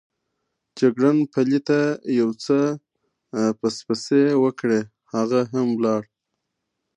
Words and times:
جګړن 0.79 1.17
پلي 1.33 1.59
ته 1.67 1.79
یو 2.19 2.29
څه 2.43 2.57
پسپسې 3.59 4.23
وکړې، 4.43 4.81
هغه 5.13 5.39
هم 5.53 5.67
ولاړ. 5.77 6.01